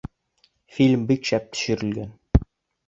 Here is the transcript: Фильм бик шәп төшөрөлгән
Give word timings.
Фильм 0.77 1.03
бик 1.11 1.31
шәп 1.31 1.47
төшөрөлгән 1.53 2.13